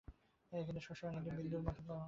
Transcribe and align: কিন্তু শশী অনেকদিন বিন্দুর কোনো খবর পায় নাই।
কিন্তু 0.51 0.81
শশী 0.81 1.03
অনেকদিন 1.05 1.33
বিন্দুর 1.37 1.59
কোনো 1.59 1.71
খবর 1.77 1.83
পায় 1.83 1.87
নাই। 1.87 1.99